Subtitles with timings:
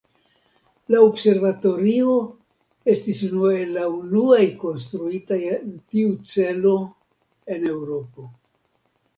[0.93, 2.15] La observatorio
[2.95, 6.75] estis unu el la unuaj konstruitaj en tiu celo
[7.57, 8.31] en Eŭropo.